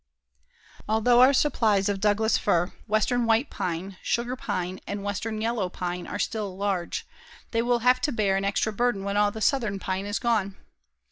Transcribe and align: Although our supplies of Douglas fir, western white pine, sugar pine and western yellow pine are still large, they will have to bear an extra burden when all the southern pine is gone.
Although 0.89 1.21
our 1.21 1.31
supplies 1.31 1.87
of 1.87 1.99
Douglas 1.99 2.35
fir, 2.35 2.73
western 2.87 3.27
white 3.27 3.51
pine, 3.51 3.97
sugar 4.01 4.35
pine 4.35 4.79
and 4.87 5.03
western 5.03 5.39
yellow 5.41 5.69
pine 5.69 6.07
are 6.07 6.17
still 6.17 6.57
large, 6.57 7.05
they 7.51 7.61
will 7.61 7.79
have 7.85 8.01
to 8.01 8.11
bear 8.11 8.35
an 8.35 8.43
extra 8.43 8.73
burden 8.73 9.03
when 9.03 9.15
all 9.15 9.29
the 9.29 9.41
southern 9.41 9.77
pine 9.77 10.07
is 10.07 10.17
gone. 10.17 10.55